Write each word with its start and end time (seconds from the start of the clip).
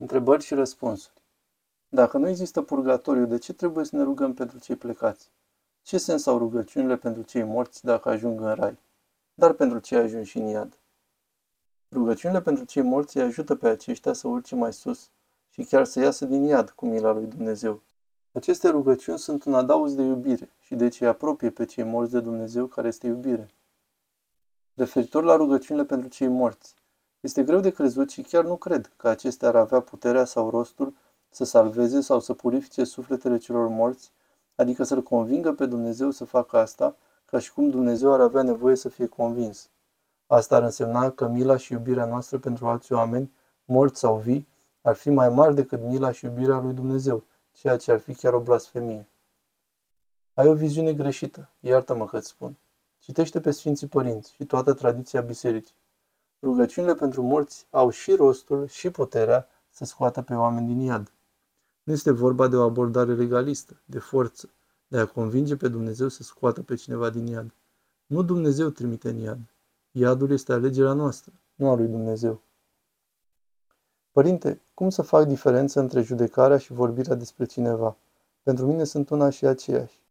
Întrebări 0.00 0.42
și 0.42 0.54
răspunsuri. 0.54 1.22
Dacă 1.88 2.18
nu 2.18 2.28
există 2.28 2.62
purgatoriu, 2.62 3.26
de 3.26 3.38
ce 3.38 3.52
trebuie 3.52 3.84
să 3.84 3.96
ne 3.96 4.02
rugăm 4.02 4.34
pentru 4.34 4.58
cei 4.58 4.76
plecați? 4.76 5.30
Ce 5.82 5.98
sens 5.98 6.26
au 6.26 6.38
rugăciunile 6.38 6.96
pentru 6.96 7.22
cei 7.22 7.42
morți 7.42 7.84
dacă 7.84 8.08
ajung 8.08 8.40
în 8.40 8.54
rai, 8.54 8.78
dar 9.34 9.52
pentru 9.52 9.78
cei 9.78 9.98
ajunși 9.98 10.38
în 10.38 10.46
iad? 10.46 10.78
Rugăciunile 11.90 12.40
pentru 12.40 12.64
cei 12.64 12.82
morți 12.82 13.16
îi 13.16 13.22
ajută 13.22 13.54
pe 13.54 13.68
aceștia 13.68 14.12
să 14.12 14.28
urce 14.28 14.54
mai 14.54 14.72
sus 14.72 15.10
și 15.50 15.64
chiar 15.64 15.84
să 15.84 16.00
iasă 16.00 16.24
din 16.24 16.42
iad 16.42 16.70
cu 16.70 16.86
mila 16.86 17.12
lui 17.12 17.26
Dumnezeu. 17.26 17.82
Aceste 18.32 18.68
rugăciuni 18.68 19.18
sunt 19.18 19.44
un 19.44 19.54
adauz 19.54 19.94
de 19.94 20.02
iubire 20.02 20.50
și 20.60 20.74
deci 20.74 21.00
îi 21.00 21.06
apropie 21.06 21.50
pe 21.50 21.64
cei 21.64 21.84
morți 21.84 22.12
de 22.12 22.20
Dumnezeu 22.20 22.66
care 22.66 22.88
este 22.88 23.06
iubire. 23.06 23.50
Referitor 24.74 25.24
la 25.24 25.36
rugăciunile 25.36 25.84
pentru 25.84 26.08
cei 26.08 26.28
morți, 26.28 26.74
este 27.20 27.42
greu 27.42 27.60
de 27.60 27.70
crezut 27.70 28.10
și 28.10 28.22
chiar 28.22 28.44
nu 28.44 28.56
cred 28.56 28.92
că 28.96 29.08
acestea 29.08 29.48
ar 29.48 29.56
avea 29.56 29.80
puterea 29.80 30.24
sau 30.24 30.50
rostul 30.50 30.94
să 31.28 31.44
salveze 31.44 32.00
sau 32.00 32.20
să 32.20 32.34
purifice 32.34 32.84
sufletele 32.84 33.38
celor 33.38 33.68
morți, 33.68 34.12
adică 34.54 34.84
să-L 34.84 35.02
convingă 35.02 35.52
pe 35.52 35.66
Dumnezeu 35.66 36.10
să 36.10 36.24
facă 36.24 36.58
asta, 36.58 36.96
ca 37.24 37.38
și 37.38 37.52
cum 37.52 37.70
Dumnezeu 37.70 38.12
ar 38.12 38.20
avea 38.20 38.42
nevoie 38.42 38.76
să 38.76 38.88
fie 38.88 39.06
convins. 39.06 39.70
Asta 40.26 40.56
ar 40.56 40.62
însemna 40.62 41.10
că 41.10 41.28
mila 41.28 41.56
și 41.56 41.72
iubirea 41.72 42.04
noastră 42.04 42.38
pentru 42.38 42.66
alți 42.66 42.92
oameni, 42.92 43.32
morți 43.64 44.00
sau 44.00 44.16
vii, 44.16 44.48
ar 44.82 44.94
fi 44.94 45.10
mai 45.10 45.28
mari 45.28 45.54
decât 45.54 45.82
mila 45.82 46.12
și 46.12 46.24
iubirea 46.24 46.58
lui 46.58 46.72
Dumnezeu, 46.72 47.24
ceea 47.52 47.76
ce 47.76 47.92
ar 47.92 47.98
fi 47.98 48.14
chiar 48.14 48.32
o 48.32 48.40
blasfemie. 48.40 49.08
Ai 50.34 50.48
o 50.48 50.54
viziune 50.54 50.92
greșită, 50.94 51.48
iartă-mă 51.60 52.06
că-ți 52.06 52.28
spun. 52.28 52.56
Citește 52.98 53.40
pe 53.40 53.50
Sfinții 53.50 53.86
Părinți 53.86 54.32
și 54.32 54.44
toată 54.44 54.72
tradiția 54.72 55.20
bisericii. 55.20 55.74
Rugăciunile 56.42 56.94
pentru 56.94 57.22
morți 57.22 57.66
au 57.70 57.90
și 57.90 58.14
rostul 58.14 58.66
și 58.66 58.90
puterea 58.90 59.48
să 59.70 59.84
scoată 59.84 60.22
pe 60.22 60.34
oameni 60.34 60.66
din 60.66 60.80
iad. 60.80 61.12
Nu 61.82 61.92
este 61.92 62.10
vorba 62.10 62.48
de 62.48 62.56
o 62.56 62.62
abordare 62.62 63.14
legalistă, 63.14 63.80
de 63.84 63.98
forță, 63.98 64.50
de 64.88 64.98
a 64.98 65.06
convinge 65.06 65.56
pe 65.56 65.68
Dumnezeu 65.68 66.08
să 66.08 66.22
scoată 66.22 66.62
pe 66.62 66.74
cineva 66.74 67.10
din 67.10 67.26
iad. 67.26 67.54
Nu 68.06 68.22
Dumnezeu 68.22 68.68
trimite 68.68 69.08
în 69.08 69.16
iad. 69.16 69.38
Iadul 69.90 70.30
este 70.30 70.52
alegerea 70.52 70.92
noastră, 70.92 71.32
nu 71.54 71.70
a 71.70 71.74
lui 71.74 71.86
Dumnezeu. 71.86 72.40
Părinte, 74.12 74.60
cum 74.74 74.90
să 74.90 75.02
fac 75.02 75.26
diferența 75.26 75.80
între 75.80 76.02
judecarea 76.02 76.58
și 76.58 76.72
vorbirea 76.72 77.14
despre 77.14 77.44
cineva? 77.44 77.96
Pentru 78.42 78.66
mine 78.66 78.84
sunt 78.84 79.10
una 79.10 79.30
și 79.30 79.46
aceeași. 79.46 80.02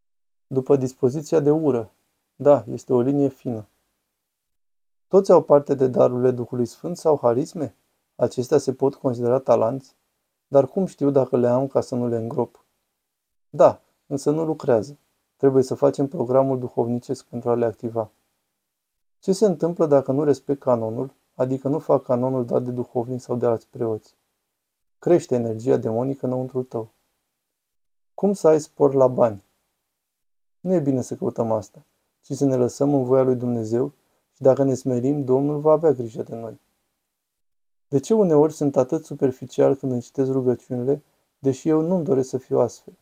După 0.48 0.76
dispoziția 0.76 1.40
de 1.40 1.52
ură. 1.52 1.92
Da, 2.36 2.66
este 2.72 2.94
o 2.94 3.02
linie 3.02 3.28
fină. 3.28 3.68
Toți 5.08 5.32
au 5.32 5.44
parte 5.44 5.74
de 5.74 5.88
darurile 5.88 6.32
Duhului 6.32 6.66
Sfânt 6.66 6.98
sau 6.98 7.20
harisme? 7.22 7.76
Acestea 8.16 8.58
se 8.58 8.74
pot 8.74 8.96
considera 8.96 9.40
talanți? 9.40 9.96
Dar 10.48 10.68
cum 10.68 10.86
știu 10.86 11.10
dacă 11.10 11.38
le 11.38 11.48
am 11.48 11.68
ca 11.68 11.82
să 11.82 11.96
nu 11.96 12.08
le 12.08 12.18
îngrop? 12.18 12.66
Da, 13.50 13.82
însă 14.08 14.32
nu 14.32 14.46
lucrează. 14.46 14.98
Trebuie 15.36 15.64
să 15.64 15.76
facem 15.76 16.08
programul 16.08 16.60
duhovnicesc 16.60 17.26
pentru 17.26 17.50
a 17.50 17.56
le 17.56 17.66
activa. 17.66 18.10
Ce 19.20 19.32
se 19.32 19.46
întâmplă 19.46 19.86
dacă 19.86 20.12
nu 20.12 20.24
respect 20.24 20.60
canonul, 20.60 21.14
adică 21.36 21.68
nu 21.68 21.80
fac 21.80 22.04
canonul 22.04 22.46
dat 22.46 22.64
de 22.64 22.72
duhovnic 22.72 23.22
sau 23.22 23.36
de 23.36 23.46
alți 23.46 23.68
preoți? 23.68 24.16
Crește 25.00 25.36
energia 25.36 25.78
demonică 25.78 26.26
înăuntru 26.26 26.64
tău. 26.64 26.90
Cum 28.14 28.34
să 28.34 28.48
ai 28.48 28.60
spor 28.60 28.94
la 28.94 29.08
bani? 29.08 29.44
Nu 30.60 30.74
e 30.74 30.80
bine 30.80 31.02
să 31.02 31.16
căutăm 31.16 31.52
asta, 31.52 31.86
ci 32.22 32.32
să 32.32 32.46
ne 32.46 32.56
lăsăm 32.56 32.94
în 32.94 33.04
voia 33.04 33.24
lui 33.24 33.36
Dumnezeu 33.36 33.92
și 34.38 34.44
dacă 34.44 34.64
ne 34.64 34.74
smerim, 34.74 35.24
Domnul 35.24 35.60
va 35.60 35.72
avea 35.72 35.92
grijă 35.92 36.24
de 36.24 36.36
noi. 36.36 36.60
De 37.88 38.00
ce 38.00 38.14
uneori 38.14 38.54
sunt 38.54 38.76
atât 38.76 39.06
superficial 39.06 39.76
când 39.76 39.92
îmi 39.92 40.02
citesc 40.02 40.32
rugăciunile, 40.32 41.04
deși 41.40 41.70
eu 41.70 41.82
nu-mi 41.82 42.04
doresc 42.04 42.30
să 42.30 42.38
fiu 42.38 42.60
astfel? 42.60 42.94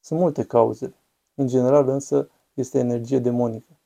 Sunt 0.00 0.20
multe 0.20 0.44
cauze. 0.44 0.94
În 1.34 1.46
general 1.46 1.88
însă 1.88 2.30
este 2.54 2.78
energie 2.78 3.18
demonică. 3.18 3.78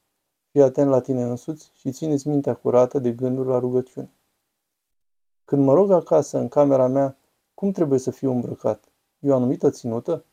Fii 0.51 0.63
atent 0.63 0.91
la 0.91 1.01
tine 1.01 1.23
însuți 1.23 1.71
și 1.75 1.93
țineți 1.93 2.29
mintea 2.29 2.55
curată 2.55 2.99
de 2.99 3.13
gânduri 3.13 3.49
la 3.49 3.59
rugăciune. 3.59 4.11
Când 5.45 5.65
mă 5.65 5.75
rog 5.75 5.91
acasă, 5.91 6.39
în 6.39 6.49
camera 6.49 6.87
mea, 6.87 7.17
cum 7.55 7.71
trebuie 7.71 7.99
să 7.99 8.11
fiu 8.11 8.31
îmbrăcat? 8.31 8.85
E 9.19 9.31
o 9.31 9.35
anumită 9.35 9.71
ținută? 9.71 10.25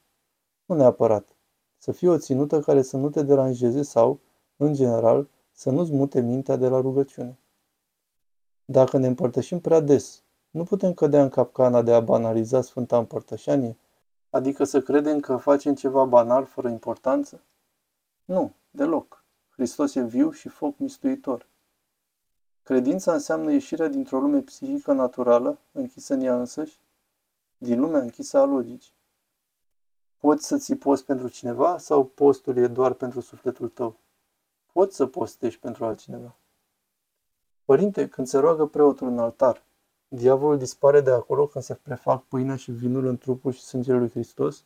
Nu 0.65 0.75
neapărat. 0.75 1.35
Să 1.77 1.91
fie 1.91 2.09
o 2.09 2.17
ținută 2.17 2.59
care 2.59 2.81
să 2.81 2.97
nu 2.97 3.09
te 3.09 3.23
deranjeze 3.23 3.81
sau, 3.81 4.19
în 4.57 4.73
general, 4.73 5.29
să 5.59 5.69
nu-ți 5.69 5.91
mute 5.91 6.21
mintea 6.21 6.55
de 6.55 6.67
la 6.67 6.79
rugăciune. 6.79 7.37
Dacă 8.65 8.97
ne 8.97 9.07
împărtășim 9.07 9.59
prea 9.59 9.79
des, 9.79 10.23
nu 10.49 10.63
putem 10.63 10.93
cădea 10.93 11.21
în 11.21 11.29
capcana 11.29 11.81
de 11.81 11.93
a 11.93 11.99
banaliza 11.99 12.61
Sfânta 12.61 12.97
Împărtășanie, 12.97 13.77
adică 14.29 14.63
să 14.63 14.81
credem 14.81 15.19
că 15.19 15.37
facem 15.37 15.75
ceva 15.75 16.05
banal 16.05 16.45
fără 16.45 16.69
importanță? 16.69 17.41
Nu, 18.25 18.53
deloc. 18.71 19.23
Hristos 19.49 19.95
e 19.95 20.03
viu 20.03 20.31
și 20.31 20.49
foc 20.49 20.77
mistuitor. 20.77 21.47
Credința 22.63 23.13
înseamnă 23.13 23.51
ieșirea 23.51 23.87
dintr-o 23.87 24.19
lume 24.19 24.39
psihică 24.41 24.93
naturală, 24.93 25.59
închisă 25.71 26.13
în 26.13 26.21
ea 26.21 26.39
însăși, 26.39 26.79
din 27.57 27.79
lumea 27.79 28.01
închisă 28.01 28.37
a 28.37 28.45
logicii. 28.45 28.93
Poți 30.17 30.47
să 30.47 30.57
ți 30.57 30.75
poți 30.75 31.05
pentru 31.05 31.27
cineva 31.27 31.77
sau 31.77 32.05
postul 32.05 32.57
e 32.57 32.67
doar 32.67 32.93
pentru 32.93 33.19
sufletul 33.19 33.69
tău? 33.69 33.97
Poți 34.73 34.95
să 34.95 35.05
postești 35.05 35.59
pentru 35.59 35.85
altcineva. 35.85 36.35
Părinte, 37.65 38.07
când 38.07 38.27
se 38.27 38.37
roagă 38.37 38.65
preotul 38.65 39.07
în 39.07 39.19
altar, 39.19 39.63
diavolul 40.07 40.57
dispare 40.57 41.01
de 41.01 41.11
acolo 41.11 41.47
când 41.47 41.63
se 41.63 41.73
prefac 41.75 42.23
pâinea 42.23 42.55
și 42.55 42.71
vinul 42.71 43.05
în 43.05 43.17
trupul 43.17 43.51
și 43.51 43.61
sângele 43.61 43.97
lui 43.97 44.09
Hristos? 44.09 44.65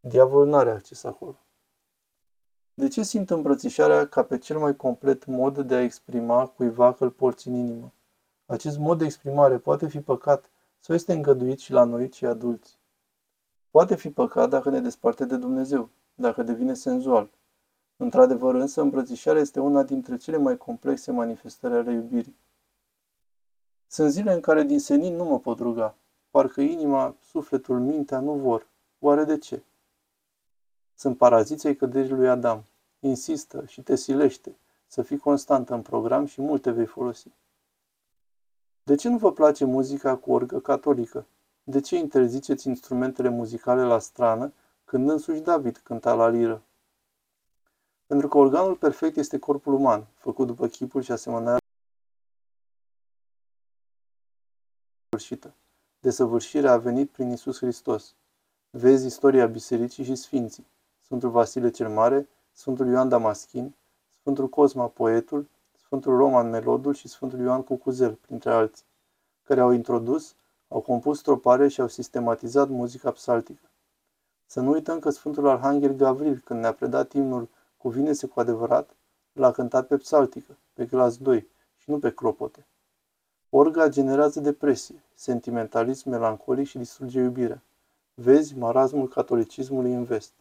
Diavolul 0.00 0.46
nu 0.46 0.56
are 0.56 0.70
acces 0.70 1.04
acolo. 1.04 1.36
De 2.74 2.88
ce 2.88 3.02
simt 3.02 3.30
îmbrățișarea 3.30 4.08
ca 4.08 4.24
pe 4.24 4.38
cel 4.38 4.58
mai 4.58 4.76
complet 4.76 5.24
mod 5.24 5.58
de 5.58 5.74
a 5.74 5.82
exprima 5.82 6.46
cuiva 6.46 6.92
că 6.92 7.04
îl 7.04 7.10
porți 7.10 7.48
în 7.48 7.54
inimă? 7.54 7.92
Acest 8.46 8.78
mod 8.78 8.98
de 8.98 9.04
exprimare 9.04 9.58
poate 9.58 9.88
fi 9.88 10.00
păcat 10.00 10.50
sau 10.78 10.94
este 10.94 11.12
îngăduit 11.12 11.58
și 11.58 11.72
la 11.72 11.84
noi, 11.84 12.08
cei 12.08 12.28
adulți? 12.28 12.78
Poate 13.70 13.96
fi 13.96 14.10
păcat 14.10 14.48
dacă 14.48 14.70
ne 14.70 14.80
desparte 14.80 15.24
de 15.24 15.36
Dumnezeu, 15.36 15.88
dacă 16.14 16.42
devine 16.42 16.74
senzual, 16.74 17.30
Într-adevăr 18.02 18.54
însă, 18.54 18.80
îmbrățișarea 18.80 19.40
este 19.40 19.60
una 19.60 19.82
dintre 19.82 20.16
cele 20.16 20.36
mai 20.36 20.56
complexe 20.56 21.10
manifestări 21.10 21.74
ale 21.74 21.92
iubirii. 21.92 22.36
Sunt 23.86 24.10
zile 24.10 24.32
în 24.32 24.40
care 24.40 24.62
din 24.62 24.80
senin 24.80 25.14
nu 25.16 25.24
mă 25.24 25.38
pot 25.38 25.58
ruga. 25.58 25.94
Parcă 26.30 26.60
inima, 26.60 27.16
sufletul, 27.30 27.80
mintea 27.80 28.20
nu 28.20 28.32
vor. 28.32 28.66
Oare 28.98 29.24
de 29.24 29.38
ce? 29.38 29.62
Sunt 30.94 31.16
paraziții 31.16 31.76
căderii 31.76 32.10
lui 32.10 32.28
Adam. 32.28 32.64
Insistă 33.00 33.64
și 33.66 33.82
te 33.82 33.96
silește 33.96 34.56
să 34.86 35.02
fii 35.02 35.18
constantă 35.18 35.74
în 35.74 35.82
program 35.82 36.26
și 36.26 36.40
multe 36.40 36.70
vei 36.70 36.86
folosi. 36.86 37.28
De 38.82 38.94
ce 38.94 39.08
nu 39.08 39.16
vă 39.16 39.32
place 39.32 39.64
muzica 39.64 40.16
cu 40.16 40.32
orgă 40.32 40.60
catolică? 40.60 41.26
De 41.64 41.80
ce 41.80 41.96
interziceți 41.96 42.68
instrumentele 42.68 43.28
muzicale 43.28 43.82
la 43.82 43.98
strană 43.98 44.52
când 44.84 45.10
însuși 45.10 45.40
David 45.40 45.76
cânta 45.76 46.14
la 46.14 46.28
liră? 46.28 46.62
Pentru 48.12 48.30
că 48.30 48.38
organul 48.38 48.76
perfect 48.76 49.16
este 49.16 49.38
corpul 49.38 49.72
uman, 49.72 50.06
făcut 50.14 50.46
după 50.46 50.66
chipul 50.66 51.02
și 51.02 51.12
asemănarea 51.12 51.58
săvârșită. 55.08 55.54
Desăvârșirea 56.00 56.72
a 56.72 56.76
venit 56.76 57.10
prin 57.10 57.30
Isus 57.30 57.58
Hristos. 57.58 58.14
Vezi 58.70 59.06
istoria 59.06 59.46
bisericii 59.46 60.04
și 60.04 60.14
sfinții. 60.14 60.66
Sfântul 61.00 61.30
Vasile 61.30 61.70
cel 61.70 61.88
Mare, 61.88 62.28
Sfântul 62.52 62.86
Ioan 62.86 63.08
Damaschin, 63.08 63.74
Sfântul 64.20 64.48
Cosma 64.48 64.88
Poetul, 64.88 65.48
Sfântul 65.76 66.16
Roman 66.16 66.50
Melodul 66.50 66.94
și 66.94 67.08
Sfântul 67.08 67.40
Ioan 67.40 67.62
Cucuzel, 67.62 68.14
printre 68.14 68.50
alții, 68.50 68.84
care 69.42 69.60
au 69.60 69.70
introdus, 69.70 70.34
au 70.68 70.80
compus 70.80 71.20
tropare 71.20 71.68
și 71.68 71.80
au 71.80 71.88
sistematizat 71.88 72.68
muzica 72.68 73.10
psaltică. 73.10 73.70
Să 74.46 74.60
nu 74.60 74.70
uităm 74.70 74.98
că 74.98 75.10
Sfântul 75.10 75.48
Arhanghel 75.48 75.92
Gavril, 75.92 76.42
când 76.44 76.60
ne-a 76.60 76.72
predat 76.72 77.12
imnul 77.12 77.48
Cuvine-se 77.82 78.26
cu 78.26 78.40
adevărat, 78.40 78.96
l-a 79.32 79.50
cântat 79.50 79.86
pe 79.86 79.96
psaltică, 79.96 80.58
pe 80.72 80.84
glas 80.84 81.16
2 81.16 81.48
și 81.76 81.90
nu 81.90 81.98
pe 81.98 82.12
clopote. 82.12 82.66
Orga 83.50 83.88
generează 83.88 84.40
depresie, 84.40 85.02
sentimentalism 85.14 86.08
melancolic 86.10 86.66
și 86.66 86.78
distruge 86.78 87.20
iubirea. 87.20 87.62
Vezi 88.14 88.56
marazmul 88.56 89.08
catolicismului 89.08 89.92
în 89.92 90.04
vest. 90.04 90.32